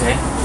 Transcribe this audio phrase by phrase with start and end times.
[0.00, 0.39] 谁？